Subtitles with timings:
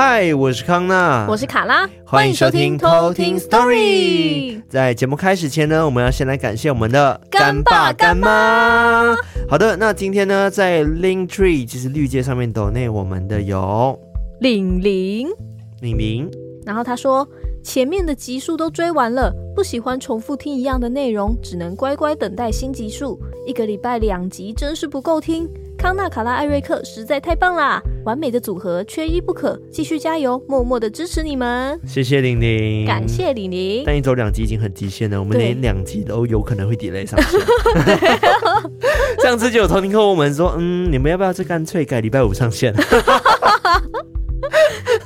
[0.00, 4.62] 嗨，我是康娜，我是卡拉，欢迎收听偷听 Story。
[4.68, 9.12] 在节目开始前呢，我们要先来感谢我们的干爸干妈。
[9.48, 13.98] 好的，那今天呢，在 Linktree 就是绿界上面抖内我们的有
[14.40, 15.26] 玲玲，
[15.80, 16.30] 玲玲，
[16.64, 17.26] 然后他说。
[17.60, 23.20] 前面的集数都追完了，不喜欢重复听一样的内容，只能乖乖等待新集数。
[23.46, 25.46] 一个礼拜两集真是不够听。
[25.78, 29.56] 康纳、卡拉、艾瑞克实在太棒啦，完美的组合，缺一不可。
[29.70, 31.80] 继续加油，默默的支持你们。
[31.86, 33.84] 谢谢玲玲，感谢玲玲。
[33.86, 37.40] 但一周两集已经很极限了，我们连两集都有可能会 delay 上线。
[39.22, 42.74] 上次就有偷听客我们说，嗯，你们要不要再干脆改礼拜五上线？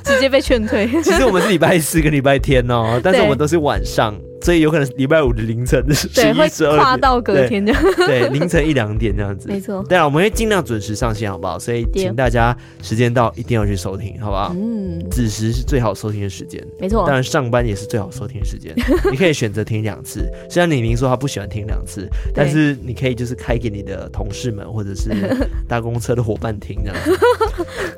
[0.03, 0.89] 直接被劝退。
[1.03, 4.19] 其实我们是礼拜四跟礼拜天哦，但是我们都是晚上。
[4.43, 9.83] 所以有可能是礼拜五的凌晨十一十二跨到隔天这样， 对，凌晨一两点这样子，没错。
[9.87, 11.57] 对啊，我们会尽量准时上线，好不好？
[11.57, 14.53] 所以请大家时间到一定要去收听，好不好？
[14.55, 17.05] 嗯，子时是最好收听的时间，没错。
[17.05, 18.75] 当然上班也是最好收听的时间，
[19.09, 20.29] 你可以选择听两次。
[20.49, 25.09] 虽然李明说他不喜欢听两次，但是你可以就是开给你的同事们或者是
[25.67, 27.17] 搭公车的伙伴听这样子，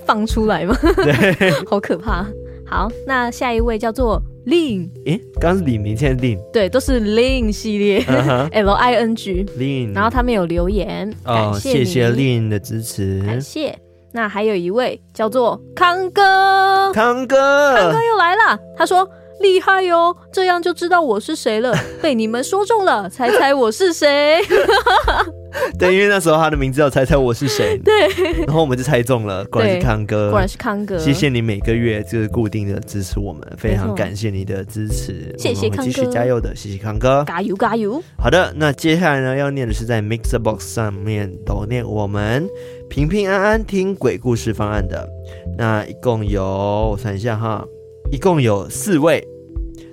[0.06, 0.78] 放出来吗？
[0.98, 2.26] 对，好可怕。
[2.68, 4.22] 好，那下一位叫做。
[4.46, 13.78] Lin，诶，刚刚是李明，现在 Lin，对，都是 Lin 系列、uh-huh.，L I N G，Lin，然后他们有留言，哦，谢谢 Lin 的支持，感谢。
[14.12, 19.08] 那还有一位叫做康哥，康哥，康哥又来了，他说。
[19.42, 21.76] 厉害哟，这样就知道我是谁了。
[22.02, 24.40] 被你们说中了，猜猜我是谁？
[25.80, 27.78] 对，因为那时候他的名字叫猜猜我是谁。
[27.84, 27.94] 对，
[28.46, 30.98] 然后我们就猜中了，果然是康哥，果然是康哥。
[30.98, 35.34] 谢谢你每个月就是固定的支持我们，非常感谢你的支持。
[35.38, 38.02] 谢谢康哥，继续加油的，谢谢康哥，加油加油。
[38.18, 42.48] 好的，那接下来呢要念的是在 Mixer Box 上面都念我们
[42.90, 45.08] 平平安安听鬼故事方案的，
[45.58, 47.66] 那一共有我算一下哈。
[48.12, 49.28] 一共有四位，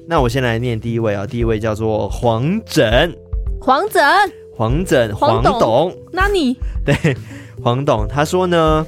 [0.06, 3.10] 那我先来念第一位啊，第一位叫做黄枕，
[3.58, 4.02] 黄枕，
[4.62, 6.94] 黄总，黄董，那你对
[7.62, 8.86] 黄董，他说呢。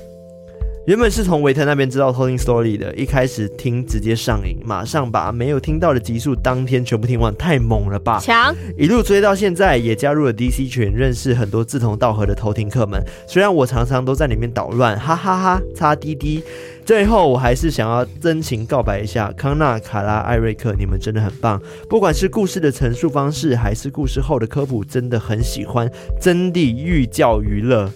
[0.87, 8.21] 原本是从维特那边知道偷听 story 的，一开始听直接上瘾，马上把没有听到的集数当天全部听完，太猛了吧！
[8.21, 13.03] 强，一路追到现在，也加入了 DC 群，认识很多志同道合的偷听客们。
[13.27, 16.45] 虽然我常常都在里面捣乱，哈哈哈，哈，擦滴滴。
[16.85, 21.59] 最后，我还是想要真情告白一下，康纳、卡拉、艾瑞克，你们真的很棒，
[21.89, 25.91] 不管是故事的陈述方式，还是故事后的科普，真的很喜欢，
[26.21, 27.91] 真的寓教于乐。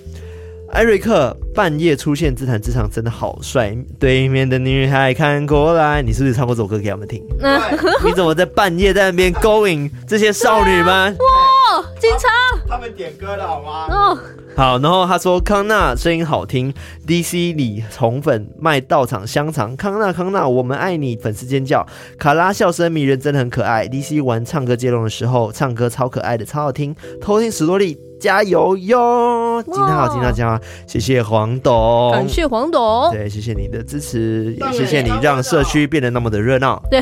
[0.71, 3.77] 艾瑞克半夜出现自弹自唱，真的好帅！
[3.99, 7.23] 对面的女孩看过来，你是不是唱过这首歌给他们听？
[8.05, 11.17] 你怎么在半夜在那边勾引这些少女们？
[11.17, 12.29] 哇，警察！
[12.69, 13.87] 他们点歌了好吗？
[13.89, 14.19] 哦，
[14.57, 14.79] 好。
[14.79, 16.73] 然后他说康纳声音好听
[17.07, 21.87] ，DC 里宠粉卖到场香肠，康纳康纳我们爱你，粉丝尖叫，
[22.19, 23.89] 卡拉笑声迷人，真的很可爱。
[23.89, 26.95] DC 玩唱歌接龙的时候，唱歌超可爱的，超好听。
[27.21, 27.99] 偷听史多利。
[28.19, 29.63] 加油哟！
[29.65, 30.59] 今天好，今天好，
[30.89, 37.01] 谢谢黄董，感谢黄董，对，谢谢你的支持，也谢谢你让社区变得那么的热闹，对，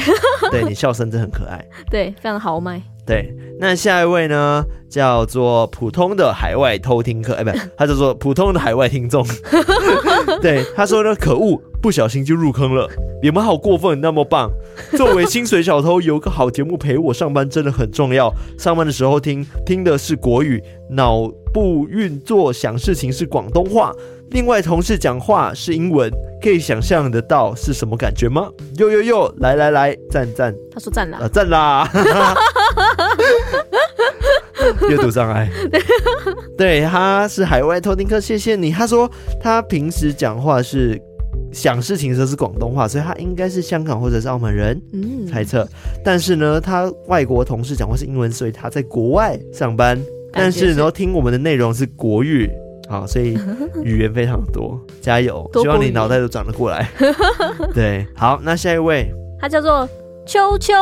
[0.50, 2.82] 对你笑声真的很可爱， 对，非常豪迈。
[3.06, 9.25] 对，那下一位呢，叫做普通的海外偷听客，哎，不， 他叫做普通的海外听众。
[10.43, 12.91] 对，他说呢，可恶，不小心就入坑了，
[13.22, 14.50] 你们好过分，那么棒。
[14.97, 18.33] 作为薪水小偷，有个好节目陪我上班真的很重要。
[18.59, 23.93] 上班的时候听，听的是国语，脑部运作想事情是广东话。
[24.31, 26.11] 另外，同事讲话是英文，
[26.43, 28.49] 可以想象得到是什么感觉吗？
[28.77, 30.53] 呦呦呦，来来来，赞赞。
[30.73, 31.88] 他说赞啦，啊，赞啦。
[34.91, 35.48] 阅读障碍。
[36.56, 38.70] 对，他是海外偷听客，谢谢你。
[38.70, 39.10] 他说
[39.41, 41.00] 他平时讲话是
[41.52, 44.80] 想事情的时候是广东话，所以他应该是香港或者是澳门人。
[44.92, 45.66] 嗯，猜测。
[46.04, 49.98] 但是呢，他外国同事讲话是英文，所以他在国外上班。
[50.32, 52.50] 但是然后听我们的内容是国语。
[52.88, 53.37] 好，所以
[53.82, 55.50] 语言非常多， 加油！
[55.55, 56.88] 希望你脑袋都转得过来。
[57.75, 59.88] 对，好，那下一位，他叫做
[60.25, 60.72] 秋秋，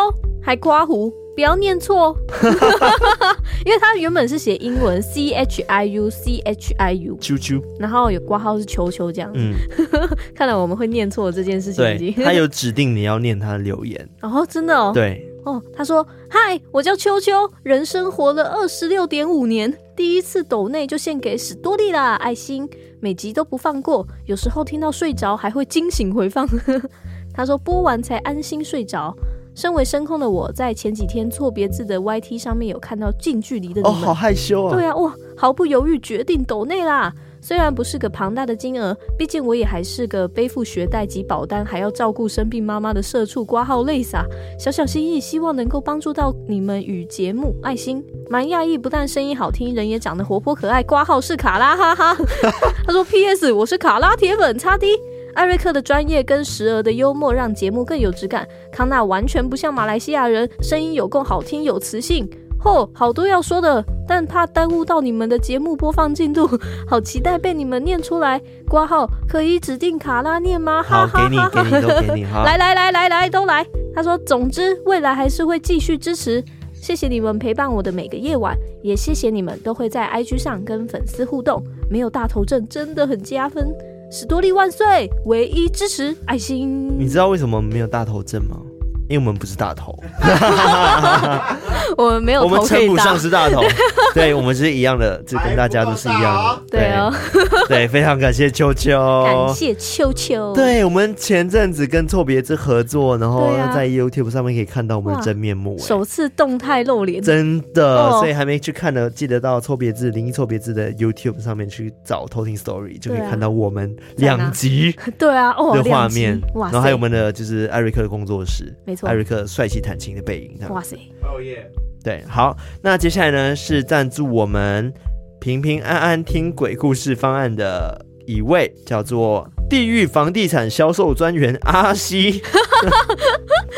[0.43, 2.17] 还刮胡，不要念错，
[3.67, 9.39] 因为他原本是写英文 C H I U C H I U，啾啾，然后有挂号是球球这样子。
[9.41, 9.55] 嗯，
[10.35, 12.13] 看来我们会念错这件事情已经。
[12.13, 14.09] 对，他有指定你要念他的留言。
[14.23, 14.93] 哦，真的哦。
[14.95, 15.29] 对。
[15.45, 17.33] 哦，他说：“嗨，我叫秋秋，
[17.63, 22.67] 人生活了二十六点五年，第一次抖内就献给史多利啦，爱心，
[22.99, 26.49] 每集都不放过，有时候听到睡着还会惊醒回放。
[27.35, 29.15] ”他说：“播完才安心睡着。”
[29.55, 34.75] 身为声控的我在前几天错别字的 YT 上面有看到近距离的你们，哦，好害羞啊！
[34.75, 37.13] 对啊，哇，毫不犹豫决定抖内啦。
[37.41, 44.25] 虽然不是个庞大的金额，毕竟我也还是个背负学贷及保单，还要照顾生病妈妈的社畜，挂号累死啊。
[44.59, 47.55] 小小心意，希望能够帮助到你们与节目。
[47.63, 50.83] 爱心，蛮讶异，不但声音好听，人也长得活泼可爱。
[50.83, 52.17] 挂号是卡拉，哈哈。
[52.87, 53.53] 他说：“P.S.
[53.53, 54.87] 我是卡拉铁粉，擦滴。”
[55.35, 58.47] 艾瑞克的专业跟时而的幽默让节目更有质感。
[58.73, 62.29] 康纳完全不像马来西亚人，声音有够好听，有磁性。
[62.63, 66.49] 嚯，好多要说的，但怕耽误到你们的节目播放进度，
[66.89, 68.41] 好期待被你们念出来。
[68.67, 70.83] 挂号可以指定卡拉念吗？
[70.83, 72.25] 好，给你，给你，都给你。
[72.33, 73.67] 来来来来来，都来。
[73.95, 76.43] 他说，总之未来还是会继续支持。
[76.73, 81.63] 谢谢你们陪伴我的每个夜晚，也谢谢你们都会在 IG 上跟粉丝互动。
[81.91, 83.75] 没有大头症真的很加分。
[84.17, 85.11] 史多利万岁！
[85.25, 86.97] 唯一支持爱心。
[86.97, 88.63] 你知道为什么没有大头症吗？
[89.09, 89.99] 因为我们不是大头，
[91.97, 93.63] 我们没有，我们称不上是大头，
[94.15, 97.13] 对，我们是一样的，就跟大家都是一样的，对哦，
[97.69, 118.75] 对，非常感谢秋秋，感谢秋秋，对，我们前阵子跟错别字合作，然后在 YouTube 上面可以看到我们的真面目，首次动态露脸，真的，所以还没去看的，记得到错别字灵异错别字的 YouTube 上面去找偷听 Story，就可以看到我们两集，对啊，哦，的画面，然后还有我们的就是艾瑞克的工作室。
[119.03, 120.97] 艾瑞克帅气弹琴的背影，哇塞！
[121.23, 121.71] 哦耶！
[122.03, 124.93] 对，好，那接下来呢是赞助我们
[125.41, 132.43] 平平安安听鬼故事方案的一位，叫做地狱房地产销售专员阿西。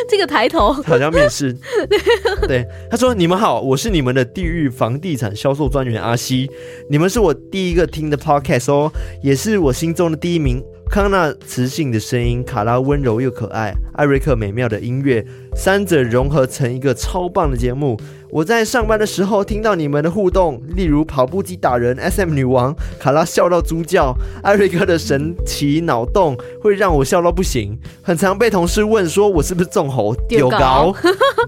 [0.08, 1.56] 这个抬头好像面试。
[2.46, 6.50] 对，他说：“你们好，我是你们的地狱房地产销售专员阿西，
[6.88, 8.92] 你们是我第一个听的 podcast 哦，
[9.22, 17.98] 也是我心中的第一名。”康纳磁性的声音，卡拉温柔又可爱，艾瑞克美妙的音乐，三者融合成一个超棒的节目。
[18.28, 27.78] 我在上班的时候听到你们的互动，例如跑步机打人、SM 女王、卡拉笑到猪叫、艾瑞克的神奇脑洞会让我笑到不行。
[28.02, 30.92] 很常被同事问说我是不是纵猴丢高？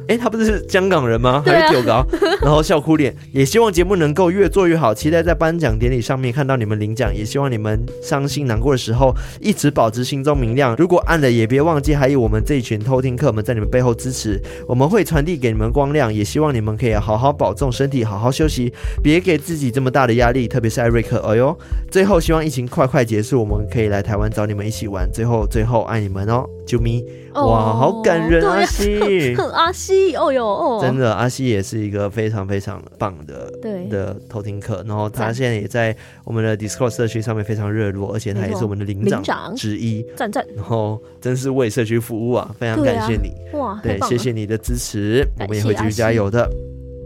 [0.07, 1.43] 哎、 欸，他不是香港人吗？
[1.45, 2.07] 还是丢高？
[2.41, 3.15] 然后笑哭脸。
[3.33, 7.15] 也希望节目能够越做越好，期待在颁奖典礼上面看到你们领奖。
[7.15, 10.77] 也希望你们伤心难过的时候一直保持心中明亮。
[10.79, 14.41] 如果暗了，也别忘记还有我们这一群偷听客们在你们背后支持。
[14.67, 16.79] 我们会传递给你们光亮，也希望你们。
[16.79, 18.73] 可以好好保重身体，好好休息，
[19.03, 20.47] 别给自己这么大的压力。
[20.47, 21.59] 特别是艾瑞克，哎呦，
[21.91, 25.11] 最后希望疫情快快结束，我们可以来台湾找你们一起玩。
[25.13, 27.05] 最后，最后爱你们哦，啾咪！
[27.35, 34.85] 哇，好感人，阿西， 阿西，哦哟哦，真的，阿西也是一个非常非常棒的对的偷听客。
[34.87, 35.95] 然后他现在也在
[36.25, 40.45] 我们的 Discord 社区上面非常热络，而且他也是我们的领长之一，赞赞。
[40.57, 46.49] 然后真是为社区服务啊，非常感谢你，哇，对，谢谢你的支持，我们也会继续加油的。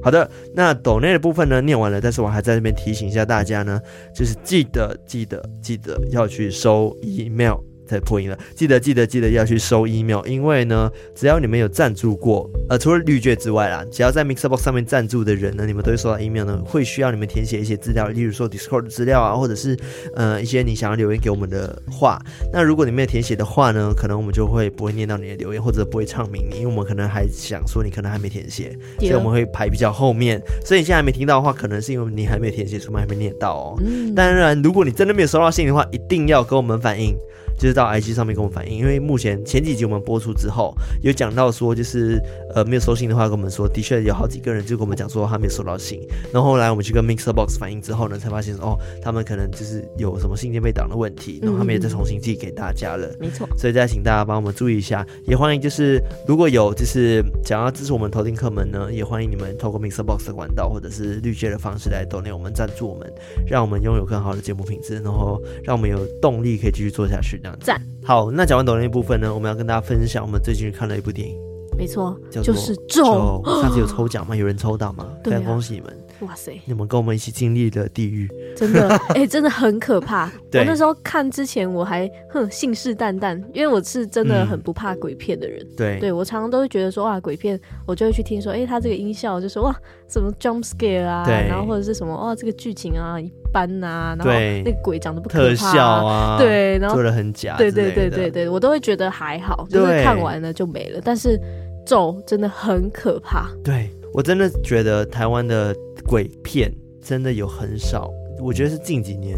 [0.02, 3.80] 好的，那抖内的部分呢，念完了，但是我还在这边提醒一下大家呢，
[4.12, 7.54] 就是记得记得记得要去收 email。
[7.92, 19.76] 在破音了，记得记得记得要去收 email，因为呢，只要你们有赞助过，呃，除了绿界之外啦，只要在 Mixerbox 上面赞助的人呢，你们都会收到 email 呢，会需要你们填写一些资料，例如说 Discord 的资料啊，或者是
[20.14, 22.18] 呃一些你想要留言给我们的话。
[22.52, 30.40] 那如果你没有填写的话呢，可能我们就会不会念到你的留言，或者不会唱名你，因为我们可能还想说你可能还没填写，所以我们会排比较后面。
[30.64, 33.76] 所以你现在还没听到的话，可能是因为你还没有填写，所以我们还没念到哦。
[33.84, 34.14] 嗯。
[34.14, 37.16] 当然，如果你真的没有收到信的话，一定要跟我们反映。
[37.62, 42.20] 就是到 IG 上面跟我们反映，因为目前前几集我们播出之后，有讲到说，就是
[42.56, 46.00] 呃没有收信的话，跟我们说，的确有好几个人就跟我们讲说他没有收到信。
[46.32, 53.08] 然后后来我们去跟 Mixer Box 反映之后呢，才发现哦，他们可能就是有什么信件被挡的问题，然后他们也再重新寄给大家了。
[53.20, 63.08] 没错，所以再请大家帮我们注意一下，也欢迎就是如果有就是想要支持我们头听客们呢，也欢迎你们透过 Mixer Box 的管道或者是绿界的方式来 donate 我们赞助我们，
[63.46, 67.40] 让我们拥有更好的节目品质，然后让我们有动力可以继续做下去。
[67.60, 71.36] 赞好，那讲完抖音部分呢，我们要跟大家分享我们最近看了一部电影，
[71.76, 73.42] 没错，就是咒。
[73.62, 74.34] 上次有抽奖吗？
[74.34, 75.06] 有人抽到吗？
[75.24, 76.01] 非常恭喜你们！
[76.26, 80.26] 哇塞，你们跟我们一起经历了地狱，真的，哎、 欸，真的很可怕。
[80.26, 85.60] 我那时候看之前，我还哼信誓旦旦，因为我是真的很不怕鬼片的人。
[85.60, 89.74] 嗯、对，对我常常都会觉得说哇，鬼片，我就会去听说，哎、欸，他这个音效就说哇，
[90.08, 101.00] 什么 jump scare 啊，然后或者是什么哇，这个剧情啊一般啊，然后那个鬼长得不可怕、啊，特效啊，对，然后做的很假，对对对对对，我都会觉得还好，就是看完了就没了。
[101.02, 101.38] 但是
[101.84, 105.74] 咒真的很可怕，对我真的觉得台湾的
[106.06, 106.72] 鬼片。
[107.04, 108.08] 真的有很少，
[108.40, 109.36] 我觉得是近几年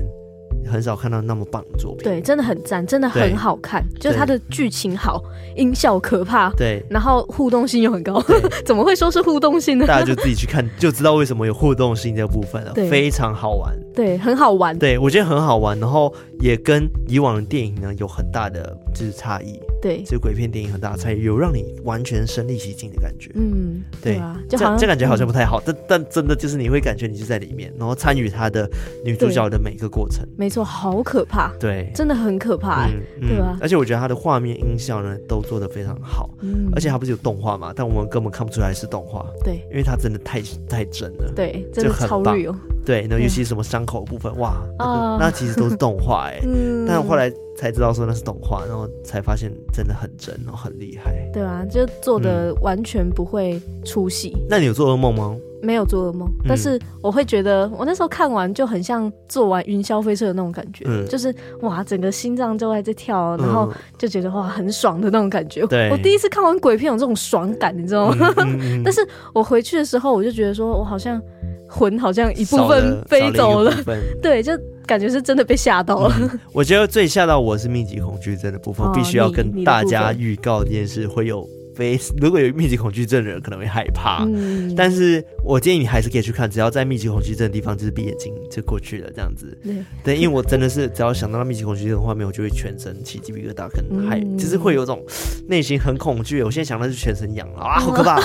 [0.71, 2.05] 很少看到那么棒的作品。
[2.05, 5.19] 对，真的很赞，真的很好看，就是它的剧情好，
[5.57, 8.23] 音效可怕，对，然后互动性又很高。
[8.67, 9.87] 怎么会说是互动性呢？
[9.87, 12.73] 大家就自己去看， 就知道为什么有互动性这部分了。
[12.75, 13.75] 对，非常好玩。
[13.95, 14.79] 对，很好玩。
[14.79, 19.59] 对，我觉得很好玩，然后也跟以往的电影呢有很大的就是差异。
[19.85, 23.31] 对，这鬼片电影很大的差异，有让你完全身临其境的感觉。
[23.35, 28.67] 嗯，对，这这感觉好像不太好，但、嗯、但真的就是你会感觉你就在里面，然后参与他的
[29.05, 30.27] 女主角的每一个过程。
[30.39, 31.53] 没错，好可怕。
[31.61, 32.89] 对，真的很可怕，
[33.21, 33.59] 对吧？
[33.61, 36.31] 而且我觉得它的画面、音效呢都做得非常好。
[36.41, 39.27] 嗯，而且它不是有动画嘛，但我们根本看不出来是动画。
[39.45, 41.31] 对，因为它真的太太真了。
[41.37, 42.57] 对，真的超 real。
[42.85, 46.41] 对，那尤其是什么伤口的部分，哇，那， 那其实都是动画哎。
[46.47, 47.33] 嗯，但后来。
[47.57, 51.15] 才知道说那是动画，然后才发现真的很真，然后很厉害。
[51.33, 54.33] 对啊，就做的完全不会出戏。
[54.35, 54.47] 嗯。
[54.51, 55.37] 那你有做噩梦吗？
[55.65, 65.67] 没有做噩梦，但是我会觉得我那时候看完就很像做完云霄飞车的那种感觉，嗯、就是哇，整个心脏就在这跳，然后就觉得哇很爽的那种感觉。
[65.67, 68.29] 对，我第一次看完鬼片有这种爽感，你知道吗？
[68.85, 69.01] 但是
[69.33, 71.21] 我回去的时候，我就觉得说我好像
[71.69, 73.77] 魂好像一部分飞走了，了
[74.23, 74.53] 对，就。
[74.87, 76.39] 感觉是真的被吓到了、嗯。
[76.53, 89.47] 我觉得最吓到我是密集恐惧症的部分，哦、必须要跟大家预告这件事会有非如果有密集恐惧症的人可能会害怕，嗯、但是我建议你还是可以去看，只要在密集恐惧症的地方就是闭眼睛就过去了这样子。
[89.63, 95.05] 对，对，因为我真的是只要想到那密集恐惧症的画面，我就会全身起鸡皮疙瘩，可能还就是会有种
[95.49, 96.43] 内心很恐惧。
[96.43, 98.19] 我现在想到是全身痒啊，好可怕！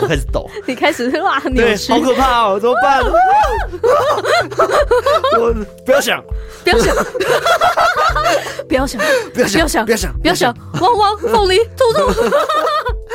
[0.00, 3.02] 我开始抖，你开始哇，对，好可怕哦，怎么办？
[5.40, 5.52] 我
[5.84, 6.22] 不要想，
[6.62, 6.94] 不要想，
[8.68, 9.00] 不要想，
[9.34, 12.12] 不要想，不要想，不要想，汪汪，凤梨，兔兔。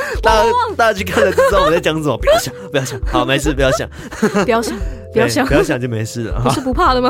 [0.21, 2.17] 大家大家去看了就知道我在讲什么。
[2.19, 3.89] 不要想，不要想，好，没事，不要想，
[4.45, 4.75] 不要想，
[5.13, 6.41] 不要想，不要想就没事了。
[6.45, 7.09] 你是不怕的吗？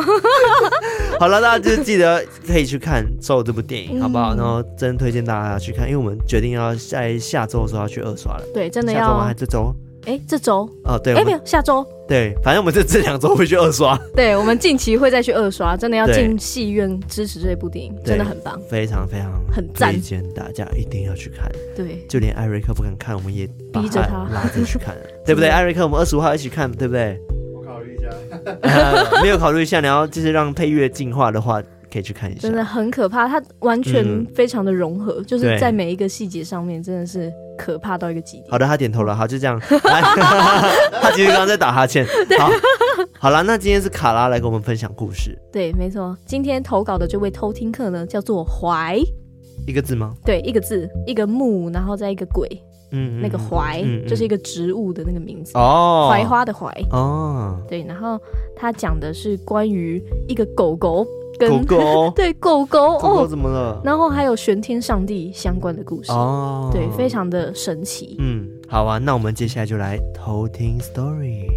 [1.19, 4.35] 好了，大家就记得可以去看《咒》这部电影，好不好？
[4.35, 8.43] 然后真推荐大家去看，因为我们决定要在下周的时候要去二刷了。
[8.53, 8.99] 对，真的要。
[8.99, 9.25] 下周吗？
[9.25, 9.75] 还这周？
[10.09, 11.85] 哎，这周哦，对，哎，没有，下周。
[12.07, 13.95] 对，反正我们这这两周会去二刷。
[14.15, 21.47] 对，我们近期会再去二刷，真的要进戏院支持这部电影，真的很棒，非常非常很赞，推荐大家一定要去看。
[21.75, 25.47] 对，就连艾瑞克不敢看，我们也逼着他拉着去看， 对不对？
[25.47, 27.15] 艾瑞克，我们二十五号一起看，对不对？
[27.55, 28.09] 我考虑一下，
[29.21, 31.61] 没有考虑一下，你要就是让配乐进化的话。
[31.91, 38.45] 可以去看一下，真的很可怕，它完全非常的融合，嗯、就是在每一个细节上面，真的是可怕到一个极点。
[38.49, 39.59] 好的，他点头了，好，就这样。
[41.01, 42.05] 他其实刚刚在打哈欠。
[42.39, 42.49] 好，
[43.19, 45.37] 好了，那今天是卡拉来跟我们分享故事。
[45.51, 48.99] 对，没错，今天投稿的这位偷听客呢，叫做怀，
[49.65, 50.13] 一个字吗？
[50.23, 52.47] 对，一个字，一个木，然后再一个鬼，
[52.91, 58.19] 嗯，那个怀、嗯、就是一个植物的那个名字哦，槐花的槐哦，对，然后
[58.55, 61.05] 他讲的是关于一个狗狗。
[61.39, 63.81] 跟狗狗 对狗狗，狗狗怎么了？
[63.83, 68.17] 然后还有玄天上帝相关的故事哦，对，非常的神奇。
[68.19, 71.47] 嗯，好啊，那我们接下来就来偷听 story。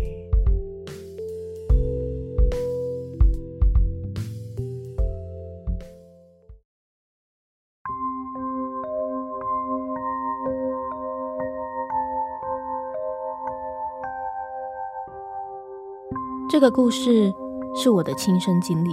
[16.49, 17.33] 这个故事
[17.75, 18.91] 是我的亲身经历。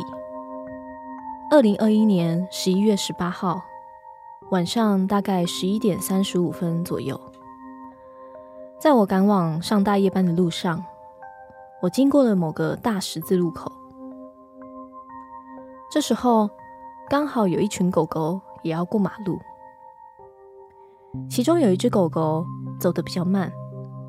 [1.52, 3.60] 二零二一年十一月十八号
[4.52, 7.20] 晚上，大概十一点三十五分左右，
[8.80, 10.86] 在我赶往上大夜班的路上，
[11.82, 13.72] 我经过了某个大十字路口。
[15.90, 16.48] 这时候，
[17.10, 19.40] 刚好有一群狗狗也要过马路，
[21.28, 22.46] 其中有一只狗狗
[22.80, 23.52] 走得比较慢，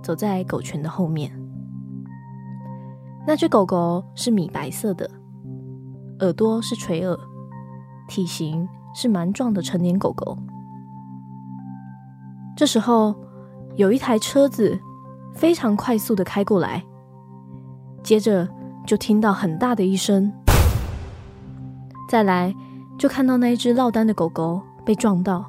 [0.02, 1.32] 走在狗群的后面。
[3.26, 5.10] 那只狗狗是米白色的，
[6.18, 7.18] 耳朵是垂耳。
[8.10, 10.36] 体型是蛮壮的成年狗狗。
[12.56, 13.14] 这时候，
[13.76, 14.78] 有一台车子
[15.32, 16.84] 非常快速的开过来，
[18.02, 18.48] 接着
[18.84, 20.32] 就听到很大的一声，
[22.08, 22.52] 再来
[22.98, 25.48] 就看到那一只落单的狗狗被撞到，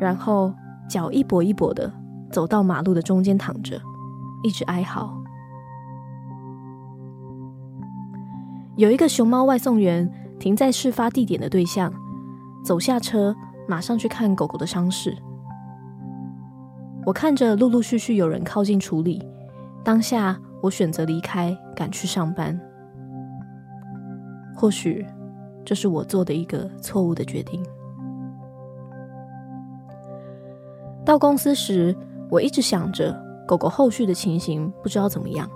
[0.00, 0.52] 然后
[0.88, 1.90] 脚一跛一跛的
[2.32, 3.80] 走到马路的中间躺着，
[4.42, 5.16] 一直哀嚎。
[8.74, 10.12] 有一个熊猫外送员。
[10.40, 11.92] 停在事发地点的对象
[12.64, 13.36] 走下车，
[13.68, 15.16] 马上去看狗狗的伤势。
[17.04, 19.22] 我看着陆陆续续有人靠近处理，
[19.84, 22.58] 当下我选择离开，赶去上班。
[24.56, 25.06] 或许
[25.64, 27.62] 这是我做的一个错误的决定。
[31.04, 31.94] 到公司时，
[32.30, 33.14] 我一直想着
[33.46, 35.48] 狗狗后续的情形，不知道怎么样，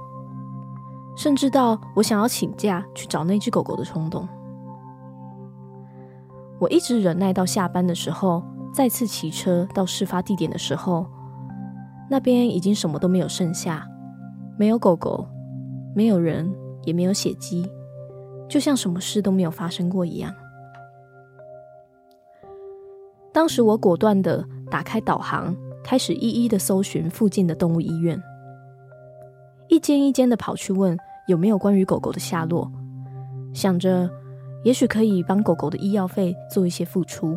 [1.16, 4.28] 甚至到我想要请假去找那只狗狗的冲动。
[6.60, 8.42] 我一直忍耐到下班的时候，
[8.72, 11.06] 再次骑车到事发地点的时候，
[12.08, 13.86] 那边已经什么都没有剩下，
[14.56, 15.26] 没有狗狗，
[15.94, 16.52] 没有人，
[16.84, 17.68] 也没有血迹，
[18.48, 20.32] 就像什么事都没有发生过一样。
[23.32, 28.20] 当时我果断地打开导航，开始一一的搜寻附近的动物医院，
[29.68, 30.96] 一间一间的跑去问
[31.26, 32.70] 有没有关于狗狗的下落，
[33.52, 34.08] 想着
[34.64, 37.36] 也许可以帮狗狗的医药费做一些付出。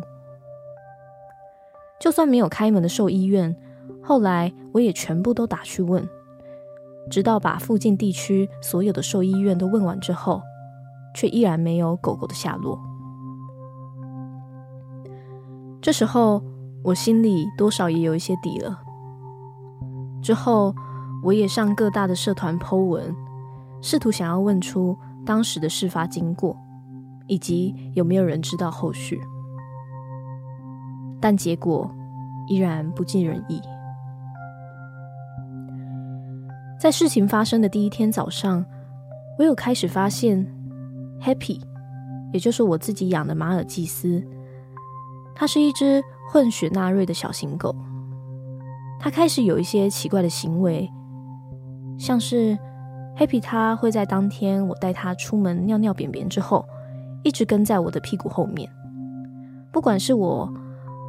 [2.00, 3.54] 就算没有开门的兽医院，
[4.02, 6.08] 后来我也全部都打去问，
[7.10, 10.40] 直到把附近地区所有的兽医院都问完之后，
[11.14, 12.78] 却依然没有狗狗的下落。
[15.80, 16.42] 这时候，
[16.82, 18.80] 我心里多少也有一些底了。
[20.22, 20.74] 之后，
[21.22, 23.14] 我也上各大的社团 po 文，
[23.82, 26.56] 试图想要问出当时的事发经过，
[27.28, 29.20] 以及有没有人知道后续。
[31.20, 31.88] 但结果
[32.48, 33.60] 依然不尽人意。
[36.80, 38.64] 在事情发生的第一天早上，
[39.38, 40.46] 我有开始发现
[41.20, 41.60] ，Happy，
[42.32, 44.24] 也就是我自己养的马尔济斯，
[45.34, 47.74] 它是一只混血纳瑞的小型狗。
[49.00, 50.88] 它开始有一些奇怪的行为，
[51.98, 52.56] 像是
[53.16, 56.64] Happy，它会在当天我带它出门尿尿便便之后，
[57.22, 58.70] 一直跟在我的屁股后面，
[59.72, 60.52] 不管是我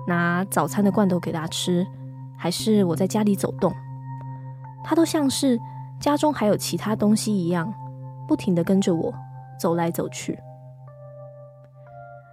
[0.08, 1.86] 拿早餐的罐头给他吃，
[2.38, 3.72] 还是我在家里走动。
[4.84, 5.60] 他都像是
[6.00, 7.72] 家中还有其他东西一样，
[8.28, 9.14] 不停的跟着我
[9.60, 10.38] 走来走去。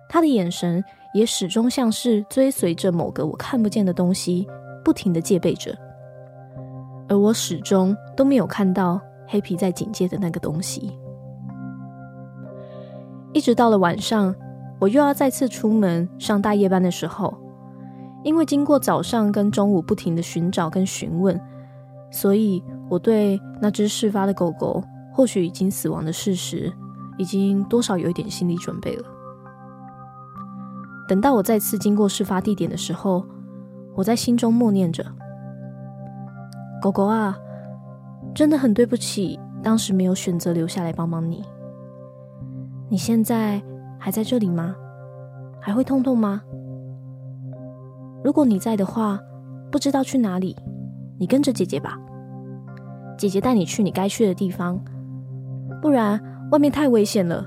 [0.08, 4.46] 他的眼神也始终像是追随着某个我看不见的东西，
[4.84, 5.76] 不停的戒备着。
[7.08, 10.96] 而我始终都没有看到黑皮在警戒的那个东西。
[13.32, 14.34] 一直到了晚上，
[14.78, 17.36] 我又要再次出门上大夜班的时候，
[18.22, 21.38] 因为经过早上跟中午不停的寻找跟询问。
[22.10, 26.72] 所以，我对那只事发的狗狗或许已经死亡的事实，
[27.18, 29.04] 已经多少有一点心理准备了。
[31.08, 33.24] 等到我再次经过事发地点的时候，
[33.94, 35.04] 我在心中默念着
[36.80, 37.36] ：“狗狗啊，
[38.34, 41.44] 真的很对不起，当时没有选择留下来帮帮你。
[42.88, 43.62] 你现在
[43.98, 44.74] 还在这里吗？
[45.60, 46.42] 还会痛痛吗？
[48.22, 49.20] 如果你在的话，
[49.70, 50.56] 不知道去哪里。”
[51.18, 51.98] 你跟着姐姐吧，
[53.16, 54.78] 姐姐带你去你该去的地方，
[55.80, 56.20] 不然
[56.50, 57.46] 外面太危险了。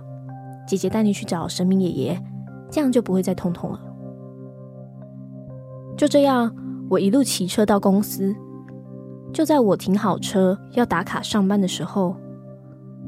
[0.67, 2.19] 姐姐带你去找神明爷爷，
[2.71, 3.79] 这样就不会再痛痛了。
[5.95, 6.51] 就这样，
[6.89, 8.35] 我一路骑车到公司。
[9.31, 12.15] 就在我停好车要打卡上班的时候，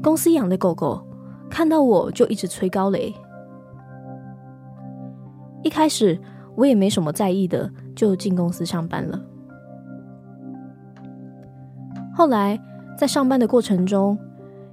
[0.00, 1.04] 公司养的狗狗
[1.52, 3.14] 看到我就一直催高雷。
[5.62, 6.18] 一开始
[6.56, 9.20] 我也没什么在意的，就进公司上班了。
[12.14, 12.58] 后来，
[12.96, 14.18] 在上班的过程中，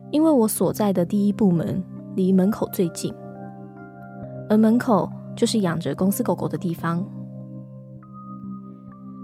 [0.09, 1.83] 因为我所在的第一部门
[2.15, 3.13] 离门口最近，
[4.49, 7.05] 而门口就是养着公司狗狗的地方。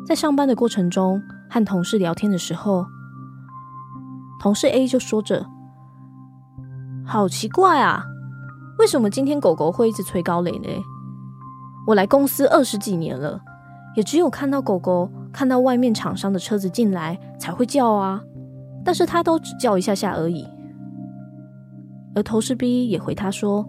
[0.06, 2.86] 在上班的过程中，和同事聊天的时候，
[4.42, 5.46] 同事 A 就说着
[7.06, 8.04] ：“好奇怪啊，
[8.80, 10.68] 为什么今天狗狗会一直催高垒呢？
[11.88, 13.40] 我来公司二十几年了，
[13.96, 18.24] 也只有看到狗狗。”看到外面厂商的车子进来才会叫啊，
[18.86, 20.48] 但是他都只叫一下下而已。
[22.16, 23.68] 而同事 B 也回他说，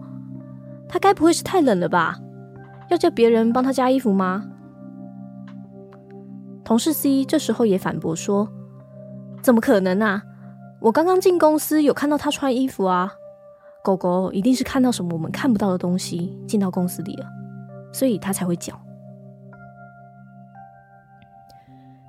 [0.87, 2.17] 他该不会是太冷了吧？
[2.89, 4.45] 要叫别人帮他加衣服吗？
[6.63, 8.47] 同事 C 这时候也反驳说，
[9.41, 10.23] 怎么可能啊？
[10.79, 13.11] 我刚刚进公司有看到他穿衣服啊，
[13.87, 17.25] 狗狗一定是看到什么我们看不到的东西进到公司里了，
[17.93, 18.77] 所以他才会叫。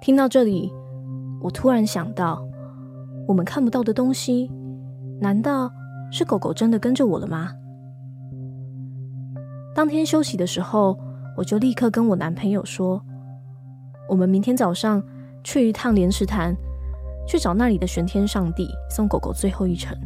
[0.00, 0.72] 听到这里，
[1.40, 2.44] 我突然想到，
[3.28, 4.50] 我们看不到的东西，
[5.20, 5.70] 难道
[6.10, 7.52] 是狗狗真的跟着我了吗？
[9.72, 10.98] 当天休息的时候，
[11.36, 13.00] 我就立刻跟我男朋友说，
[14.08, 15.00] 我们明天早上
[15.44, 16.56] 去一趟莲池潭，
[17.24, 19.96] 去找那里的玄天上帝，送狗狗最后一程。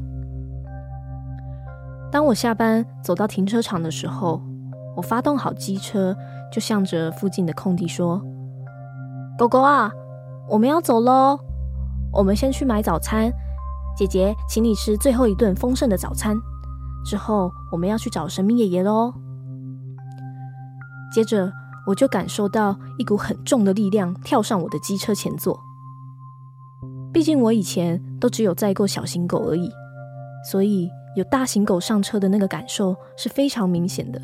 [2.12, 4.42] 当我下班走到停车场的时候，
[4.94, 6.14] 我发动好机车，
[6.52, 8.22] 就向着附近的空地说。
[9.38, 9.90] 狗狗啊，
[10.46, 11.38] 我们要走喽！
[12.12, 13.32] 我们先去买早餐，
[13.96, 16.36] 姐姐请你吃最后一顿丰盛的早餐。
[17.02, 19.14] 之后我们要去找神秘爷爷喽。
[21.14, 21.50] 接着
[21.86, 25.58] 我就感受到一股很重的力量跳上我的机车前座。
[27.10, 29.70] 毕竟我以前都只有载过小型狗而已，
[30.50, 34.20] 所以有大型狗上车的那个感受是非常明显的。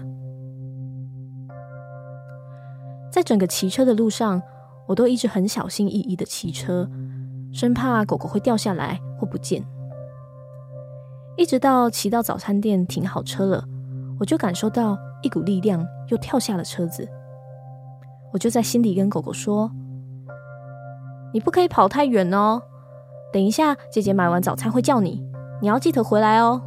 [3.10, 4.40] 在整个骑车的路上，
[4.86, 6.88] 我都一直很小心翼翼的骑车，
[7.52, 9.64] 生怕狗狗会掉下来或不见。
[11.36, 13.64] 一直到骑到早餐店停好车了，
[14.20, 17.08] 我就感受到一股力量又跳下了车子。
[18.32, 19.70] 我就在心里跟狗狗说
[21.32, 22.60] ：“你不可以跑太远哦，
[23.32, 25.26] 等一下姐姐买完早餐会叫你，
[25.62, 26.60] 你要记得回来哦。”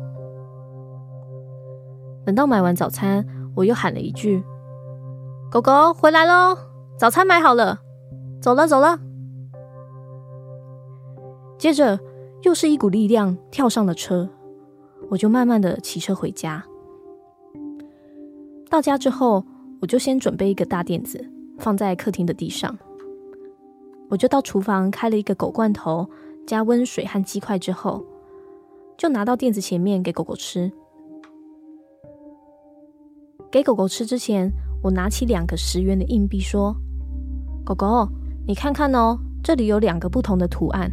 [2.31, 4.41] 等到买完早餐，我又喊了一句
[5.51, 6.57] ：“狗狗回来喽，
[6.97, 7.81] 早餐买好了，
[8.39, 8.97] 走了走了。”
[11.59, 11.99] 接着
[12.43, 14.29] 又是一股力量跳上了车，
[15.09, 16.63] 我就慢慢的骑车回家。
[18.69, 19.43] 到家之后，
[19.81, 22.77] 我就先准备一个大垫子放在客厅的地上，
[24.07, 26.09] 我就到厨房开了一个狗罐头，
[26.47, 28.05] 加温水和鸡块之后，
[28.97, 30.71] 就拿到垫子前面给狗狗吃。
[33.51, 34.49] 给狗狗吃之前，
[34.81, 36.73] 我拿起两个十元的硬币，说
[37.65, 38.07] ：“狗狗，
[38.47, 40.89] 你看看哦，这里有两个不同的图案。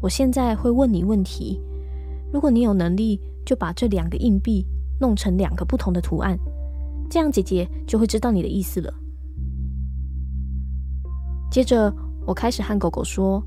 [0.00, 1.60] 我现在会问你问题，
[2.32, 4.66] 如果你有能力，就把这两个硬币
[4.98, 6.38] 弄成两个不同的图案，
[7.10, 8.90] 这样姐姐就会知道你的意思了。”
[11.52, 11.94] 接着，
[12.26, 13.44] 我开始和狗狗说。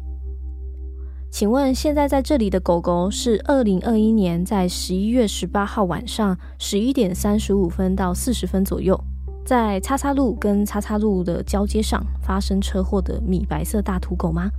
[1.35, 8.97] 请问现在在这里的狗狗是二零二一年在十一月十八号晚上十一点三十五分到四十分左右，
[9.45, 14.49] 在叉叉路跟叉叉路的交接上发生车祸的米白色大土狗吗？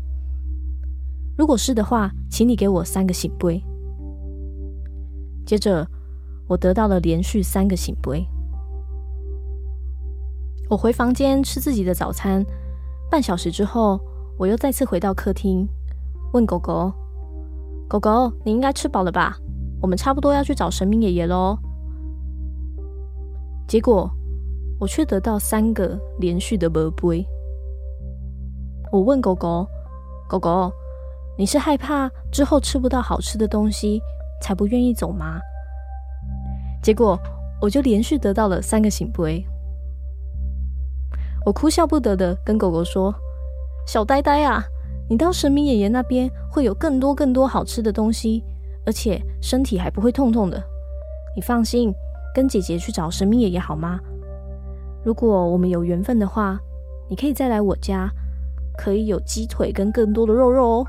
[1.39, 3.59] 如果是的话，请你给我三个醒杯。
[5.47, 5.89] 接着，
[6.47, 8.23] 我得到了连续三个醒杯。
[10.69, 12.45] 我回房间吃自己的早餐，
[13.11, 13.99] 半小时之后，
[14.39, 15.67] 我又再次回到客厅。
[16.33, 16.93] 问狗狗
[17.89, 19.37] ：“狗狗，你应该吃饱了吧？
[19.81, 21.59] 我们差不多要去找神明爷爷喽。”
[23.67, 24.11] 结果
[24.79, 27.27] 我却得到三个连续的圣杯。
[28.93, 29.67] 我问狗狗
[30.29, 30.71] ：“狗狗，
[31.39, 34.01] 你是害怕之后吃不到好吃的东西
[34.41, 35.41] 才不愿意走吗？”
[36.83, 37.19] 结果
[37.61, 39.45] 我就连续得到了三个醒杯。
[41.45, 43.15] 我哭笑不得的跟狗狗说
[43.87, 44.63] ：“小呆呆啊！”
[45.09, 48.43] 你到神明爷爷那边会有更多更多好吃的东西，
[48.85, 50.61] 而且身体还不会痛痛的。
[51.37, 51.95] 你放心，
[52.35, 54.01] 跟姐姐去找神明爷爷好吗？
[55.05, 56.59] 如果我们有缘分的话，
[57.09, 58.11] 你可以再来我家，
[58.77, 60.87] 可以有鸡腿跟更多的肉肉哦。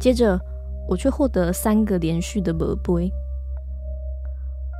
[0.00, 0.40] 接着，
[0.88, 3.12] 我却获得三个连续的圣杯。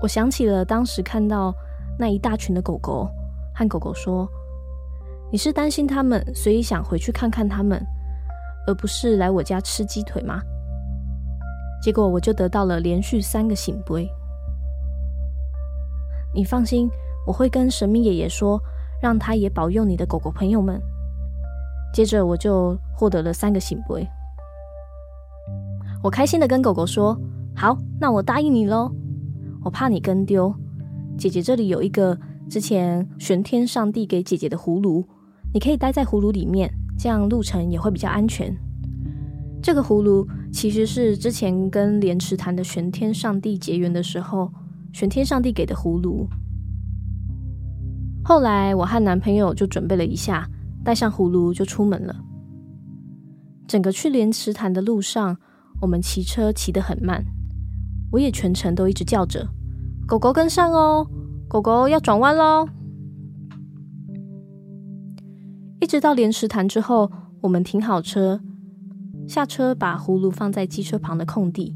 [0.02, 1.54] 我想起了当时看到
[1.98, 3.08] 那一大群的狗狗，
[3.54, 4.26] 和狗狗说。
[5.32, 7.82] 你是担心他们，所以想回去看看他们，
[8.66, 10.42] 而不是来我家吃鸡腿吗？
[11.82, 14.06] 结果我就得到了连续三个醒杯。
[16.34, 16.86] 你放心，
[17.26, 18.60] 我会跟神明爷爷说，
[19.00, 20.78] 让他也保佑你的狗狗朋友们。
[21.94, 24.06] 接着我就获得了三个醒杯。
[26.02, 27.18] 我开心的跟狗狗说
[27.56, 28.92] ：“好，那我答应你喽。
[29.64, 30.54] 我怕你跟丢，
[31.16, 32.18] 姐姐这里有一个
[32.50, 35.08] 之前玄天上帝给姐姐的葫芦。”
[35.52, 38.56] 你可以待在葫芦里面，这样路程也会比较安全。
[39.62, 44.50] 这个葫芦其实是之前跟莲池潭的玄天上帝结缘的时候，
[44.92, 46.26] 玄天上帝给的葫芦。
[48.24, 50.48] 后来我和男朋友就准备了一下，
[50.82, 52.16] 带上葫芦就出门了。
[53.68, 55.36] 整个去莲池潭的路上，
[55.80, 57.24] 我们骑车骑得很慢，
[58.10, 59.48] 我也全程都一直叫着
[60.06, 61.06] ：“狗狗跟上哦，
[61.48, 62.68] 狗狗要转弯喽。”
[65.82, 68.40] 一直到莲池潭之后，我们停好车，
[69.26, 71.74] 下车把葫芦放在机车旁的空地。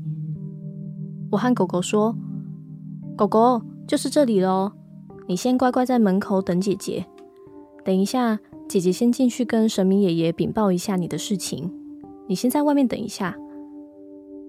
[1.33, 2.17] 我和狗狗说
[3.19, 4.71] ：“狗狗，就是这里喽，
[5.27, 7.05] 你先乖乖在门口等姐姐。
[7.85, 8.39] 等一下，
[8.69, 11.69] 姐姐先进去跟神明爷爷禀报一下你的事情。
[12.29, 13.37] 你先在外面等一下，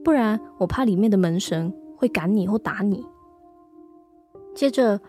[0.03, 3.03] 不然我怕里面的门神会赶你或打你。”
[4.53, 5.01] 接着，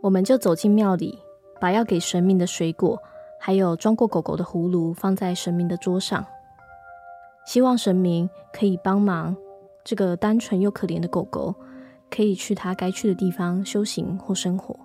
[0.00, 1.18] 我们就走进庙里，
[1.60, 2.96] 把要给神明的水果。
[3.46, 6.26] 还有装过狗狗的葫芦放在神明的桌上，
[7.46, 9.36] 希望神明可以帮忙
[9.84, 11.54] 这个单纯又可怜的狗狗，
[12.10, 14.76] 可以去它该去的地方修行或生活。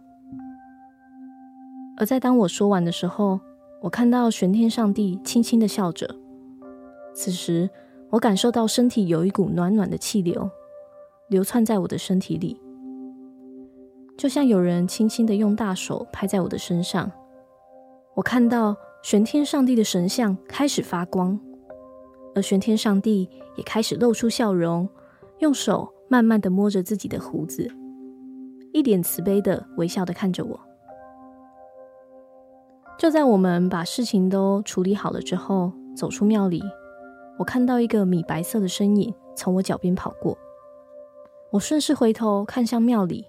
[1.98, 3.40] 而在当我说完的时候，
[3.82, 6.16] 我看到玄天上帝轻轻的笑着。
[7.16, 7.68] 此时，
[8.12, 10.48] 我感受到身体有一股暖暖的气流
[11.30, 12.62] 流窜在我的身体里，
[14.16, 17.12] 就像有人轻轻的用大手拍在我的身上。
[18.14, 21.40] 我看到玄天上帝的神像开始发光，
[22.36, 24.88] 而玄天上帝也开始露出笑容，
[25.40, 27.72] 用手慢慢的摸着自己的胡子，
[28.74, 30.60] 一脸慈悲的微笑的看着我。
[32.98, 36.62] 就在我们把事情都处理好了之后，走出庙里，
[37.40, 40.38] 我看到一个米白色的身影从我脚边跑过。
[41.50, 43.26] 我顺势回头看向庙里，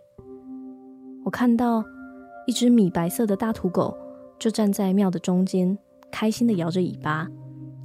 [1.24, 1.82] 我看到
[2.46, 3.96] 一只米白色的大土狗
[4.42, 5.78] 就站在庙的中间，
[6.10, 7.28] 开心地摇着尾巴，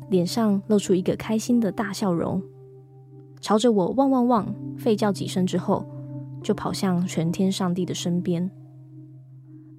[0.09, 2.41] 脸上露出一个开心的大笑容，
[3.39, 5.85] 朝着我汪汪汪吠叫几声之后，
[6.41, 8.49] 就跑向玄天上帝的身边。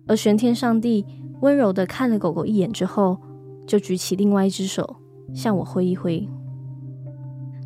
[0.06, 1.04] 而玄天上帝
[1.40, 3.18] 温柔地看了狗狗一眼之后，
[3.66, 4.98] 就举起另外一只手
[5.34, 6.28] 向我挥一挥。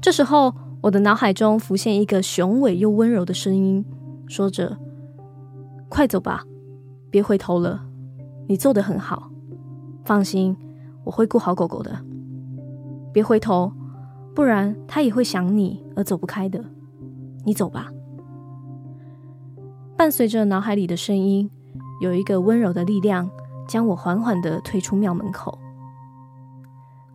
[0.00, 3.84] 这时候，我的脑海中浮现一个雄伟又温柔的声音，
[4.26, 4.78] 说着
[5.90, 6.46] ：“快走吧，
[7.10, 7.84] 别回头了，
[8.46, 9.30] 你做得很好，
[10.04, 10.56] 放心，
[11.04, 11.96] 我会顾好狗狗的。
[13.12, 13.72] 别回头，
[14.34, 16.64] 不然它也会想你而走不开的。
[17.44, 17.88] 你走吧。”
[19.96, 21.50] 伴随着脑海里的声音。
[22.00, 23.30] 有一个温柔的力量
[23.68, 25.56] 将我缓缓地推出庙门口，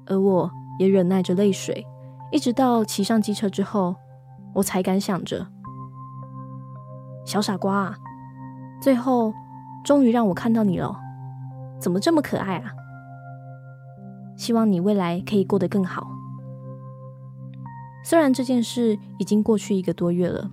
[0.05, 1.85] 而我也忍耐着泪水，
[2.31, 3.93] 一直到骑上机车之后，
[4.53, 5.45] 我才敢想着：
[7.25, 7.97] 小傻瓜啊，
[8.81, 9.33] 最后
[9.83, 10.97] 终于让我看到你了，
[11.79, 12.71] 怎么这么可爱啊？
[14.35, 16.07] 希望你未来可以过得更好。
[18.03, 20.49] 虽然这件事已经过去一个多月了，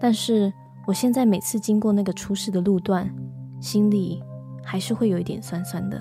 [0.00, 0.52] 但是
[0.86, 3.12] 我现在每次经过那个出事的路段。
[3.60, 4.22] 心里
[4.62, 5.98] 还是会有一点酸酸的。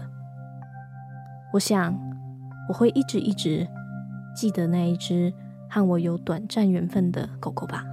[1.53, 1.97] 我想，
[2.67, 3.65] 我会一直一直
[4.35, 5.33] 记得那一只
[5.69, 7.85] 和我有短暂缘分的狗狗吧。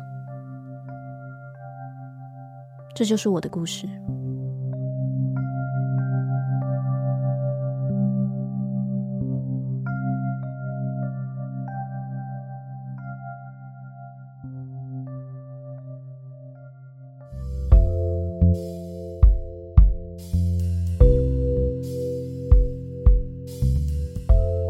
[2.96, 3.88] 这就是我的故事。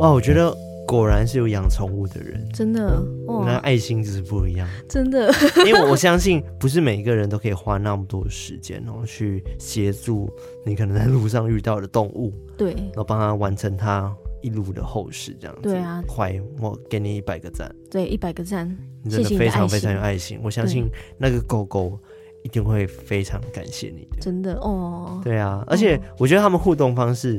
[0.00, 3.02] 哇，我觉得果然是有养宠物的人，真的，
[3.44, 5.30] 那爱心就是不一样，真的。
[5.66, 10.30] 因为我相信，不是每一个人都可以花那么多时间哦，去协助
[10.64, 14.10] 你可能在路上遇到的动物，对，然后帮他完成他
[14.40, 15.60] 一路的后事，这样子。
[15.64, 20.40] 对啊，快，我给你一百个赞，对，一百个赞，你真的非常非常有爱心。
[20.42, 21.98] 我相信那个狗狗
[22.42, 25.20] 一定会非常感谢你的，真的哦。
[25.22, 27.38] 对啊，而且我觉得他们互动方式。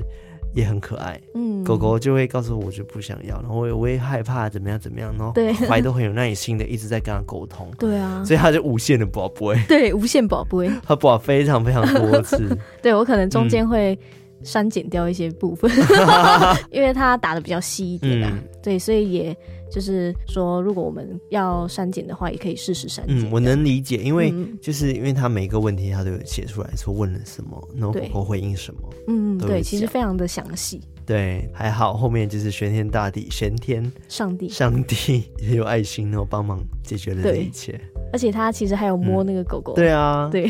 [0.54, 13.98] 也很可爱，嗯，狗狗就会告诉我，我就不想要，然后我也我也害怕怎么样怎么样，然后对，怀都很有耐心的一直在跟他沟通，对啊，所以他就无限的宝贝， 对，无限宝贝，他宝非常非常多次， 对我可能中间会
[14.44, 15.72] 删减掉一些部分，
[16.72, 19.38] 因为他打的比较细一点啊，对，所以也。
[19.72, 23.20] 就是说，如果我们要删减的话，也可以试试删减。
[23.22, 28.82] 嗯，我能理解，因为就是因为他每个问题他都有写出来说问了什么，然后狗狗回应什么。
[29.08, 30.82] 嗯，对，其实非常的详细。
[31.06, 37.80] 对，还好后面就是玄天大帝、玄天上帝、上帝也有爱心，然后帮忙解决了这一切。
[38.14, 39.74] 而且他其实还有摸那个狗狗。
[39.74, 40.48] 对啊，对，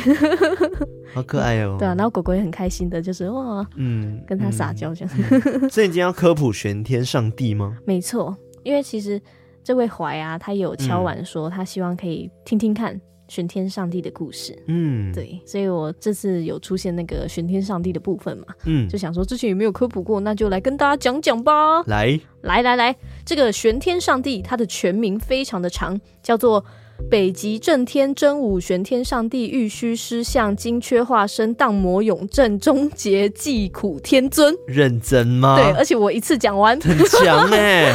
[1.13, 1.77] 好可爱哦。
[1.79, 5.69] 对啊，然后狗狗也很开心的，就是哇，嗯，跟他撒娇这样。
[5.69, 7.77] 所以你今天要科普玄天上帝吗？
[7.85, 8.35] 没错。
[8.63, 9.21] 因为其实
[9.63, 14.57] 这位怀啊，他有敲碗说他希望可以听听看玄天上帝的故事。
[14.67, 21.81] 嗯，对，所以我这次有出现那个玄天上帝的部分嘛，嗯，就想说之前有没有科普过，那就来跟大家讲讲吧。
[21.83, 22.95] 来，来，来，来，
[23.25, 26.63] 这个玄天上帝他的全名非常的长，叫做。
[27.09, 35.57] 北极震天真武玄天上帝玉虚师相金缺化身荡魔永正终结济苦天尊，认真吗？
[35.57, 37.93] 对，而且我一次讲完，很强哎，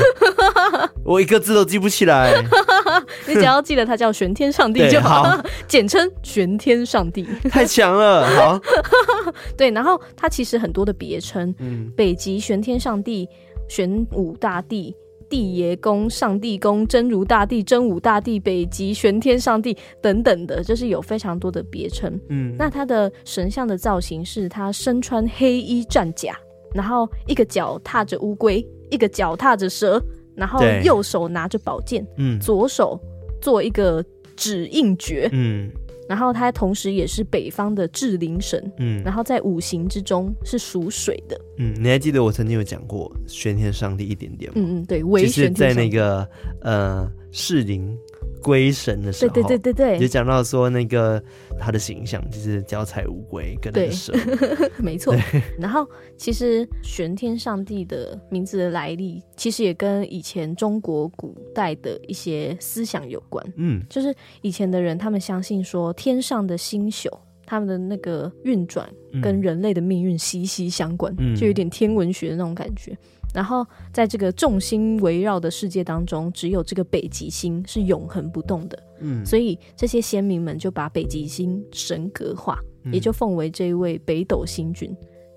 [1.02, 2.34] 我一个字都记不起来。
[3.26, 8.26] 你只要记得他叫玄天上帝就好，简称玄天上帝，太强了。
[8.28, 8.60] 好，
[9.56, 13.26] 对，然后他其实很多的别称，嗯，北极玄天上帝、
[13.68, 14.94] 玄武大帝。
[15.28, 22.18] 地爷公、上帝公、真如大帝、真武大帝、北极玄天上帝等等的，就是有非常多的别称。
[22.28, 26.36] 嗯，那他的神像的造型是他身穿黑衣战甲，
[26.74, 30.02] 然后一个脚踏着乌龟，一个脚踏着蛇，
[30.34, 33.00] 然后右手拿着宝剑，嗯，左手
[33.40, 34.04] 做一个
[34.36, 35.70] 指印诀，嗯。
[36.08, 44.54] 然后他同时也是北方的至灵神，嗯，然后在五行之中是属水的，嗯，你还记得我曾经有讲过玄天上帝一点点吗？
[44.58, 46.28] 嗯嗯，对，就是在那个
[46.62, 47.96] 呃士林。
[48.42, 51.20] 龟神的时候，对对对对对，就讲到说那个
[51.58, 54.12] 他的形象就是脚踩乌龟跟那个蛇，
[54.78, 55.12] 没错。
[55.58, 63.44] 然后其实玄天上帝的名字的来历，其实也跟以前中国古代的一些思想有关。
[63.56, 67.10] 嗯，就是以前的人他们相信说天上的星宿
[67.46, 68.88] 他们的那个运转
[69.20, 72.96] 跟人类的命运息息相关，嗯、就有点天文学的那种感觉。
[73.36, 78.82] 然后在这个众星围绕的世界当中，只有这个北极星是永恒不动的。
[79.00, 84.90] 嗯，所以这些先民们就把北极星神格化，嗯、也就奉为这一位北斗星君。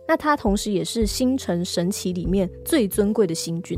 [0.08, 3.78] 那他同时也是星辰神祇里面最尊贵的星君。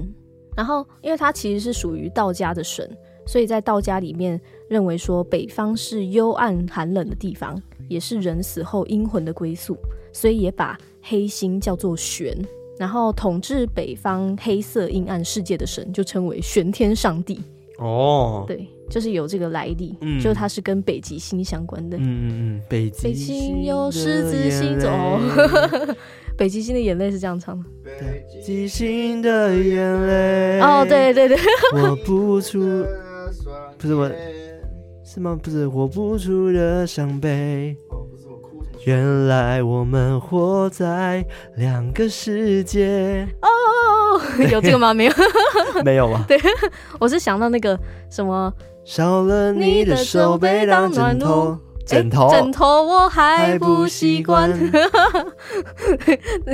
[0.56, 2.88] 然后，因为他其实是属于道家的神，
[3.26, 9.76] 所以在道家里面认为说北方是幽暗寒冷的地方，也是人死后阴魂的归宿，
[10.14, 12.38] 所以也把黑星叫做玄。
[12.82, 17.40] 然后统治北方黑色阴暗世界的神就称为玄天上帝。
[17.78, 21.96] 哦，对，就是有这个来历，嗯、就它是跟北极星相关的。
[21.98, 24.90] 嗯嗯嗯，北极星有狮子星走，
[26.36, 27.70] 北极星的眼泪是这样唱的。
[27.84, 30.60] 北极星的眼泪。
[30.62, 31.38] 哦，对对对，
[31.74, 32.84] 我不出，
[33.78, 34.12] 不是我，
[35.06, 35.40] 是吗？
[35.40, 37.78] 不是我不出的伤悲。
[38.86, 41.24] 原来我们活在
[41.56, 43.48] 两个世界哦，
[44.52, 44.92] 有这个吗？
[44.94, 45.14] 没有，
[45.86, 46.26] 没有吗？
[46.28, 46.40] 对，
[47.00, 48.52] 我是想到那个什么，
[48.84, 54.50] 少了你的手背当枕头，枕头，枕头我还不习惯。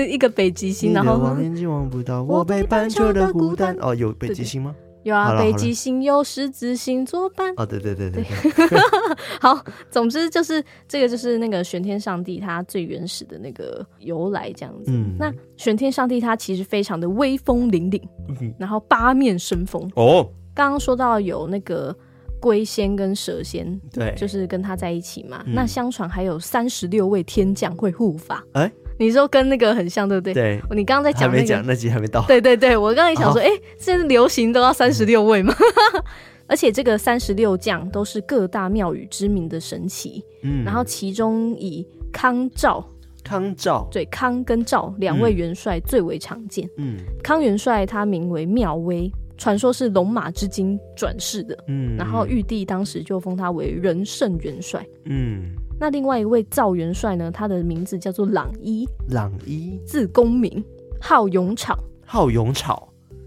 [0.09, 3.73] 一个北极星，然后望远镜望不到我北半球的孤单。
[3.79, 4.75] 哦，有北极星吗？
[5.07, 7.53] 有啊，北极星有狮子星作伴。
[7.55, 8.79] 哦，对对对对，对。
[9.39, 9.57] 好，
[9.89, 14.91] 总之就是这个，就是那个玄天上帝他最原始的那个由来这样子。
[14.91, 18.01] 嗯，那玄天上帝他其实非常的威风凛凛，
[18.41, 19.89] 嗯、然后八面生风。
[19.95, 21.95] 哦，刚刚说到有那个
[22.41, 25.41] 龟仙跟蛇仙，对，就是跟他在一起嘛。
[25.45, 28.43] 嗯、那相传还有三十六位天将会护法。
[28.51, 28.71] 哎、欸。
[28.99, 30.33] 你说跟那个很像，对不对？
[30.33, 32.25] 对，你刚刚在讲那个，还没讲，那集还没到。
[32.27, 35.53] 对对对，我刚刚也想说，哎、哦，现在流行都要三十六位嘛，
[35.93, 36.03] 嗯、
[36.47, 40.23] 而且这个三十六将都是各大庙宇知名的神祇。
[40.41, 42.83] 嗯，然后其中以康照、
[43.23, 46.67] 康照对康跟赵两位元帅最为常见。
[46.77, 51.55] 嗯，康元帅他名为妙威，传说是龙马之精转世的。
[51.67, 54.83] 嗯，然后玉帝当时就封他为仁圣元帅。
[55.05, 55.51] 嗯。
[55.79, 57.29] 那另外一位赵元帅呢？
[57.31, 60.63] 他的名字叫做朗一，朗一字公明，
[60.99, 62.81] 号勇场，号勇场，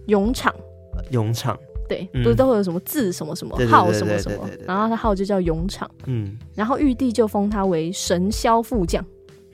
[0.07, 0.53] 勇场，
[1.11, 1.57] 勇场，
[1.89, 9.05] 对，不是都会有什么字什么什么号什么什么，然后他号就叫勇场，嗯，然后玉帝就封他为神霄副将，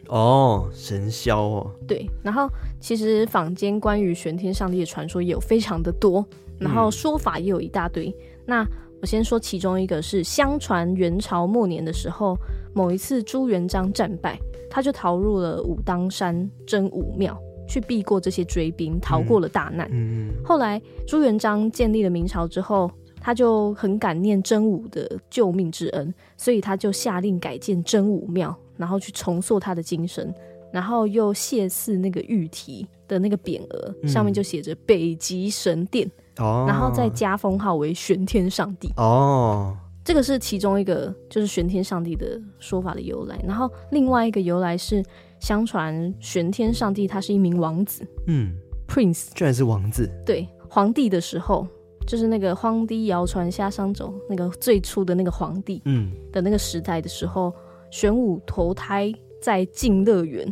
[0.08, 2.48] 哦，神霄哦，对，然后
[2.80, 6.24] 其实坊间关于玄天上帝的传说也有非常的多，
[6.58, 8.14] 然后说法也有一大堆，
[8.46, 8.66] 那。
[9.02, 12.36] 我先说其中一个是，相传元朝末年的时候，
[12.74, 14.38] 某一次朱元璋战败，
[14.70, 19.86] 他就逃入了武当山真武庙去避过这些追兵，逃过了大难。
[19.92, 30.34] 嗯嗯、后来朱元璋建立了明朝之后，他就很感念真武的救命之恩，所以他就下令改建真武庙，然后去重塑他的精神，
[30.72, 36.10] 然后又谢赐那个玉题的那个匾额，嗯、上面就写着北极神殿。
[36.38, 38.92] 哦，然后再加封号为玄天上帝。
[38.96, 43.38] 哦，这个是其中一个，就是玄天上帝的说法的由来。
[43.46, 45.02] 然后另外一个由来是，
[45.40, 48.06] 相传玄天上帝他是一名王子。
[48.26, 48.54] 嗯
[48.86, 50.08] ，Prince，居然是王子。
[50.24, 51.66] 对，皇帝的时候，
[52.06, 57.54] 就是那个荒地谣传下商周那个最初的那个皇帝，嗯，的那个时代的时候，嗯、
[57.90, 60.46] 玄武投胎在晋乐园，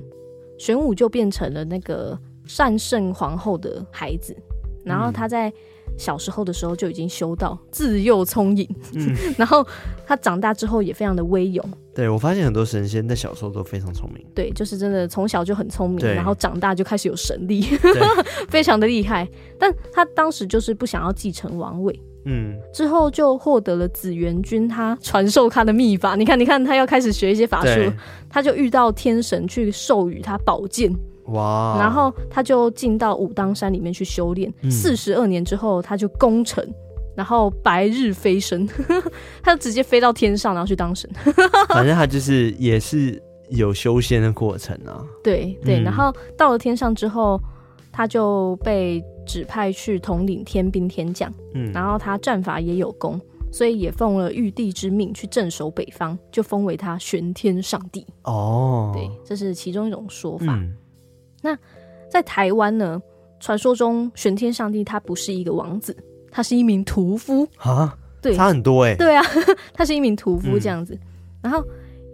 [0.58, 4.36] 玄武就变成了那个善圣皇后的孩子，
[4.84, 5.52] 然后他在。
[5.96, 8.68] 小时候的时候就已经修道，自幼聪颖。
[8.94, 9.66] 嗯， 然后
[10.06, 11.64] 他长大之后也非常的威勇。
[11.94, 14.24] 对，我发现很多神仙在小时候都非常聪明。
[14.34, 17.62] 对，就是真的从小就很聪明，然后长大就开始有神力，
[18.48, 19.28] 非常的厉害。
[19.58, 21.98] 但他当时就是不想要继承王位。
[22.26, 26.16] 嗯，之后就获得了紫元君他传授他的秘法。
[26.16, 27.92] 你看，你看，他要开始学一些法术，
[28.30, 30.90] 他就遇到天神去授予他宝剑。
[31.26, 31.76] 哇！
[31.78, 36.62] 然后他就进到武当山里面去修炼，四十二年之后他就功成，
[37.16, 38.68] 然后白日飞升，
[39.42, 41.10] 他就直接飞到天上，然后去当神。
[41.70, 45.02] 反正他就是也是有修仙的过程啊。
[45.22, 47.40] 对对，然后到了天上之后，
[47.90, 53.18] 他就被指派去统领天兵天将，嗯，然后他战法也有功，
[53.50, 58.06] 所以也奉了玉帝之命去镇守北方，就封为他玄天上帝。
[58.24, 60.54] 哦，对，这是其中一种说法。
[60.54, 60.76] 嗯
[61.44, 61.56] 那
[62.10, 63.00] 在台湾呢？
[63.40, 65.94] 传说中玄天上帝他不是一个王子，
[66.30, 67.94] 他是一名屠夫啊。
[68.22, 68.96] 对，差很多哎、欸。
[68.96, 69.22] 对啊，
[69.74, 70.94] 他是一名屠夫这样子。
[70.94, 71.00] 嗯、
[71.42, 71.62] 然后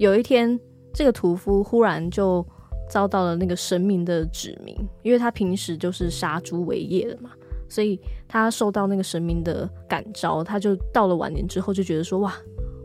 [0.00, 0.58] 有一天，
[0.92, 2.44] 这个屠夫忽然就
[2.88, 7.30] 遭到了那个神明的指名，因为他平时就是杀猪为业的嘛，
[7.68, 12.34] 所以他受到那个神明的感召，他就到了晚年之后就觉得说：哇，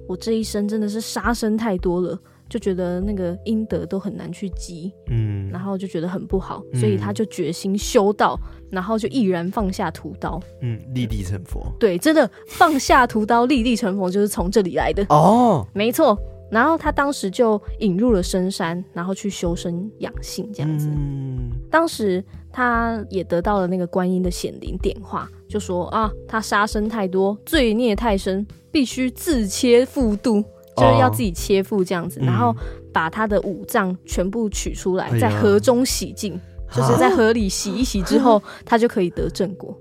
[0.07, 2.19] 我这一生真的是杀生太多了。
[2.49, 8.39] 就觉得那个阴德都很难去积，嗯，然后就觉得很不好，所以他就决心修道，
[8.69, 11.65] 然后就毅然放下屠刀，嗯，立地成佛。
[11.79, 16.17] 对，真的放下屠刀，立地成佛就是从这里来的哦，没错。
[16.51, 20.87] 然后他当时就引入了深山，然后去修身养性这样子。
[20.87, 30.43] 嗯，当时他也得到了那个观音的显灵点化，就说啊，他杀生太多，罪孽太深，必须自切腹度。
[30.75, 32.55] 就是要自己切腹这样子，哦、然后
[32.93, 39.77] 把他的五脏全部取出来，嗯、在河中洗净，哎、就是在河里洗一洗之后， 他就可以得正果。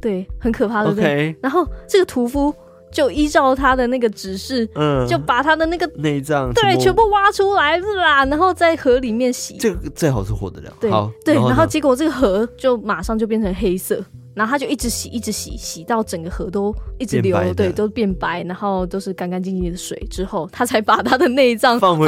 [0.00, 1.34] 对，很可怕，对不对？
[1.40, 2.54] 然后这个屠夫
[2.92, 9.56] 就依照他的那个指示，嗯，就把他的那个内脏对全部挖出来啦，然后在河里面洗。
[9.56, 10.72] 这个最好是活得了。
[10.78, 14.04] 对好对，然后结果这个河就马上就变成黑色。
[14.34, 19.96] 然后他就一直洗，一直洗，洗到整个河都一直流，对，都变白，然后都是干干净净的水。
[20.10, 22.04] 之后他才把他的内脏 放回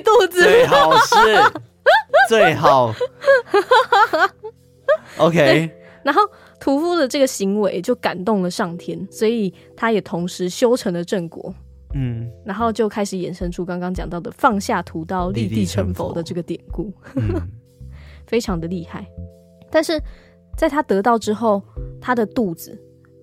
[0.00, 0.44] 肚子里。
[0.46, 1.14] 最好是
[2.30, 2.94] 最好。
[5.18, 5.70] OK。
[6.02, 6.22] 然后
[6.58, 11.54] 屠夫的这个行为就感动了上天，所以他也同时修成了正果。
[11.94, 12.26] 嗯。
[12.42, 17.34] 然后就开始衍生出刚刚讲到的放下屠刀立地成佛的这个典故，嗯、
[18.26, 19.06] 非常的厉害。
[19.70, 20.00] 但是。
[20.56, 21.62] 在他得到之后，
[22.00, 22.76] 他的肚子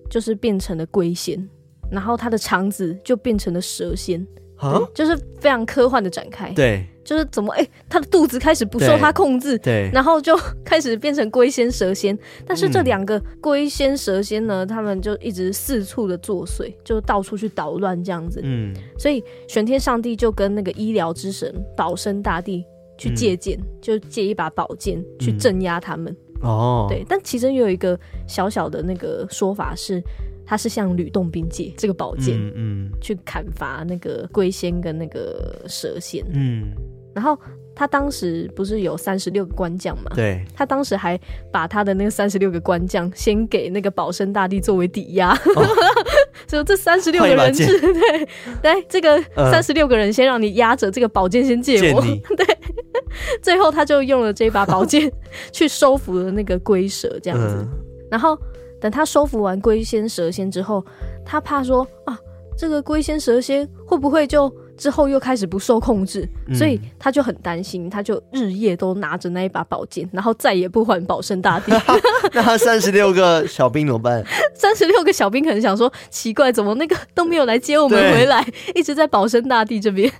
[0.08, 1.48] 就是变成了龟仙，
[1.90, 4.24] 然后他的肠子就变成了蛇仙，
[4.56, 6.50] 啊，就是非常科幻的展开。
[6.52, 12.16] 对，就是怎么哎、欸，他的肚子开始不受他控制，对，然后就开始变成龟仙蛇仙。
[12.46, 18.40] 但是这两个龟仙蛇仙呢，他们就一直四处的作祟，就到处去捣乱这样子。
[18.44, 22.64] 嗯，所以玄天上帝就跟那个医疗之神保生大帝
[22.96, 26.16] 去借剑，嗯、就借一把宝剑去镇压他们。
[26.44, 30.02] 哦，对，但其实有一个小小的那个说法是，
[30.46, 36.70] 他是向吕洞宾借这个宝剑，嗯，嗯，去砍伐那个龟仙跟那个蛇仙，嗯，
[37.14, 37.38] 然后
[37.74, 41.18] 他当时不是有三十六个官将嘛，对，他当时还
[41.50, 45.66] 把他的那个三十六个官将先给那个保生大帝作为抵押，哦、
[46.46, 48.28] 就这三十六个人质， 对，
[48.62, 49.20] 来这个
[49.50, 52.00] 三十六个人先让你压着这个宝剑先借我，
[52.36, 52.53] 对。
[53.42, 55.10] 最后，他就用了这把宝剑
[55.52, 57.56] 去收服了那个龟蛇，这样子。
[57.58, 57.68] 嗯、
[58.10, 58.38] 然后
[58.80, 60.84] 等他收服完龟仙、蛇仙之后，
[61.24, 62.18] 他怕说啊，
[62.56, 66.28] 这个龟仙、蛇仙会不会就之后又开始不受控制？
[66.48, 71.72] 嗯、所以他就很担心，他就日夜都拿着那一把宝剑，然后再也不还保生大帝。
[72.32, 74.24] 那他三十六个小兵怎么办？
[74.54, 80.12] 三十六个小兵可能想说，奇怪，怎么那个都没有来接我们回来，一直在保生大帝这边。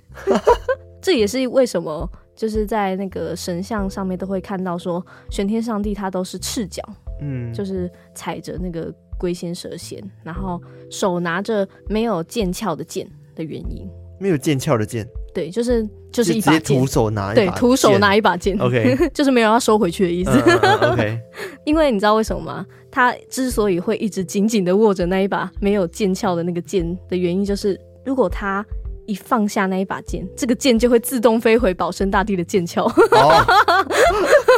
[1.01, 2.09] 这也是为什么。
[2.35, 6.83] 就是在那个神像上面都会看到说，玄天上帝他都是赤脚，
[7.21, 10.61] 嗯，就是踩着那个龟仙蛇仙，然后
[10.91, 13.87] 手拿着没有剑鞘的剑的原因。
[14.17, 21.19] 没有剑鞘的剑，对，就是就是一把剑，徒手拿一把，对，徒手拿一把剑，OK， 就是没有要收回去的意思，嗯嗯，OK。
[21.65, 22.65] 因为你知道为什么吗？
[22.89, 28.65] 他之所以会一直紧紧的握着那一把没有剑鞘的那个剑的原因，就是如果他。
[29.05, 32.83] 一放下那一把剑，这个剑就会自动飞回保生大帝的剑鞘。
[32.83, 33.45] 哦，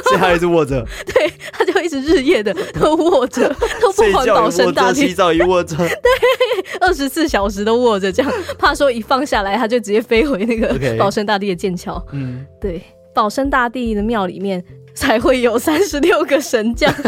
[0.06, 0.86] 所以他一直握着。
[1.06, 3.48] 对，他就一直日夜的都握着，
[3.82, 5.08] 都不还保生大帝。
[5.08, 5.76] 洗澡一握着。
[5.78, 5.88] 对，
[6.80, 12.02] 二十四小时都握着，这样怕说一放下来，他就直接飞回那个 保生大帝的剑鞘。
[12.14, 12.82] 嗯，对，
[13.14, 16.94] 保生大帝的庙里面才会有三十六个神将。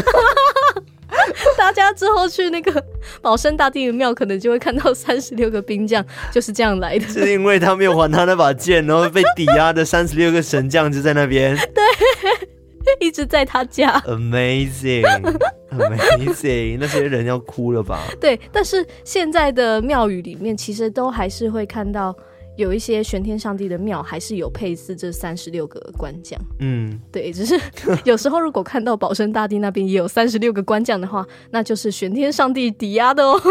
[1.57, 2.83] 大家之后去那个
[3.21, 7.05] 保生大帝的庙，可能就会看到三十六个兵将就是这样来的。
[7.07, 11.55] 是因为他没有还他那把剑，然后被抵押的三十六个神将就在那边。
[11.73, 11.83] 对，
[12.99, 13.99] 一直在他家。
[14.07, 17.99] Amazing，Amazing，那些人要哭了吧？
[18.19, 22.15] 对，但是现在的庙宇里面，其实都还是会看到。
[22.59, 27.57] 有一些玄天上帝的庙还是有配祀这三十六个官将，嗯，对，只是
[28.03, 33.41] 有时候如果看到保生大帝那边也有三十六个官将的话，那就是玄天上帝抵押的哦，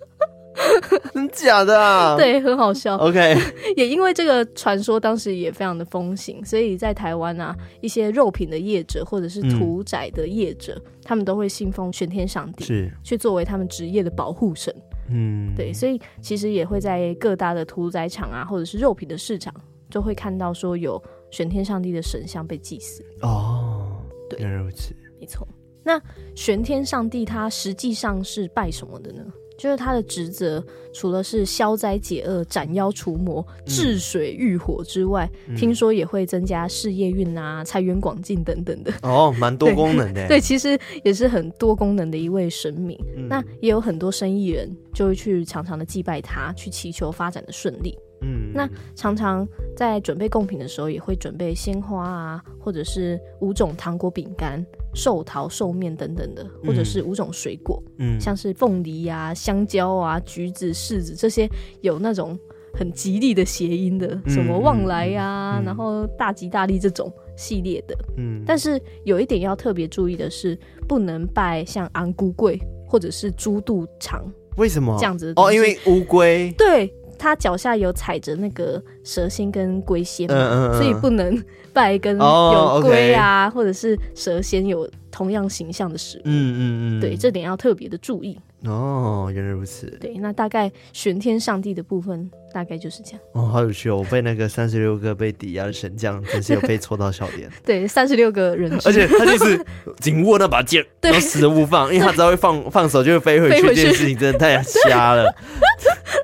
[1.12, 2.16] 真假的啊？
[2.18, 2.96] 对，很好笑。
[2.96, 3.36] OK，
[3.76, 14.74] 也因为这个传说当时也非常的风行，所以在台湾啊，一些肉品的业者或者是屠宰的业者，嗯、他们都会信奉玄天上帝，是去作为他们职业的保护神。
[15.10, 19.54] 嗯，对，所以其实也会在各大的屠宰场啊，或者是肉品的市场，
[19.90, 23.04] 就会看到说有玄天上帝的神像被祭祀。
[23.22, 25.46] 哦，对，原来如此，没错。
[25.82, 26.00] 那
[26.34, 29.24] 玄天上帝他实际上是拜什么的呢？
[29.58, 38.92] 就是他的职责，除了是消灾解厄、斩妖除魔、治水御火之外，嗯、听说也会增加事业运啊、财源广进等等的。
[39.02, 40.26] 哦，蛮多功能的。
[40.28, 42.96] 对，其实也是很多功能的一位神明。
[43.16, 47.98] 嗯、那也有很多生意人就会去常常的祭拜他，去祈求发展的顺利。
[48.20, 49.46] 嗯，那常常
[49.76, 61.48] 在准备贡品的时候，也会准备鲜花啊，或者是五种糖果饼干、寿桃、寿面等等的，或者是五种水果，嗯，像是凤梨啊、香蕉啊、橘子、柿子这些
[61.80, 62.38] 有那种
[62.74, 67.96] 很吉利的谐音的，嗯、什么旺来呀、啊，嗯、然后大吉大利这种系列的。
[68.16, 70.58] 嗯，但是有一点要特别注意的是，
[70.88, 74.24] 不能拜像昂龟贵或者是猪肚肠。
[74.56, 75.32] 为什么这样子？
[75.36, 76.52] 哦，因为乌龟。
[76.58, 76.92] 对。
[77.18, 81.42] 他脚下有踩着那个蛇仙跟龟仙，嗯嗯嗯，所以不能
[81.72, 86.22] 拜跟有龟啊、oh, 或者是蛇仙有同样形象的食物。
[86.24, 86.60] 嗯嗯
[86.98, 88.38] 嗯，对，这点要特别的注意。
[88.64, 89.86] 哦，原来如此。
[90.00, 93.20] 对，那大概玄天上帝的部分大概就是这样。
[93.32, 93.98] 哦，好有趣哦！
[93.98, 97.48] 我被那个三十六个被抵押的神将，真是有被戳到笑点。
[97.64, 99.64] 对，三十六个人， 而且他就是
[100.00, 103.68] 紧握那把剑， 然后死都不放，因为他只要会放放手就会飞回去。
[103.68, 105.32] 这件事情真的太瞎了。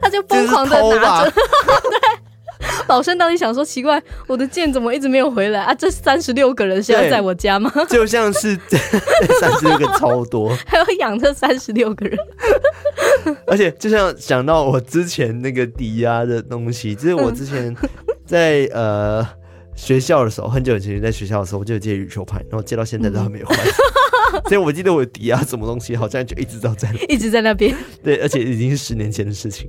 [0.01, 1.33] 他就疯狂的拿着，
[2.65, 5.75] 对，保生当时想说奇怪，我的剑怎么一直没有回来啊？
[5.75, 7.71] 这三十六个人是要在我家吗？
[7.89, 8.59] 就像是
[9.41, 12.19] 三十六个超多，还要养这三十六个人，
[13.47, 17.75] 而且就像想到我之前那个抵押的东西，就是我之前
[18.27, 19.27] 在呃
[19.77, 23.57] 学校的时候，很久以前在学校的时候，我就有借羽球拍，然后借到现在都还没有还。
[24.49, 27.75] 所以我记得我抵押什么东西，好像就一直都在，一直在那边。
[28.03, 29.67] 对，而且已经是十年前的事情。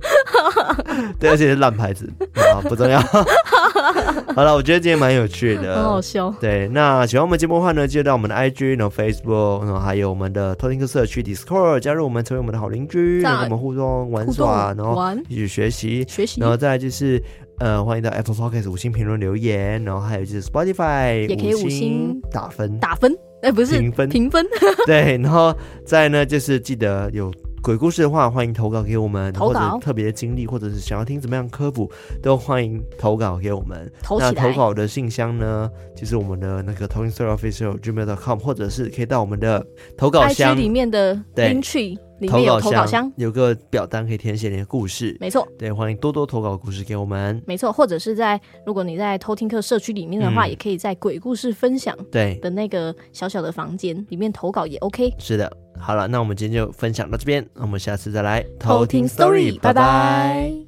[1.20, 3.00] 对，而且是烂牌子啊，不重要。
[4.34, 6.34] 好了，我觉得今天蛮有趣的，很好笑。
[6.40, 17.22] 对，那喜欢我们节目的话呢，记得到我们的 IG，然后 Facebook，然后还有我们的偷听客社区 Discord，加入我们，成为我们的好邻居，然后跟我们互动玩耍，然后一起学习学习，然后再来就是
[17.58, 23.12] 呃，欢迎到 Apple Podcast 五星评论留言，然后还有就是 Spotify 也可以五星打分打分。
[23.42, 24.44] 哎，欸、不是评分，评 分
[24.86, 27.32] 对，然后再呢，就是记得有
[27.62, 29.70] 鬼故事的话，欢迎投稿给我们，投稿？
[29.70, 31.90] 或者特别的经历，或者是想要听怎么样科普，
[32.22, 33.90] 都欢迎投稿给我们。
[34.02, 45.16] 投那投稿的信箱呢，就是我们的那个 TalkingStoryOfficial@gmail.com，或者是可以到我们的投稿箱里面的 Linktree 里面有投稿箱，有个表单可以填写你的故事。
[45.20, 47.42] 没错，对，欢迎多多投稿故事给我们。
[47.46, 55.12] 没错，或者是在如果你在偷听课社区里面的话，嗯、也可以在鬼故事分享对的那个小小的房间里面投稿也 OK。
[55.18, 60.65] 是的，好了，那我们今天就分享到这边，那我们下次再来偷听 Story，拜拜。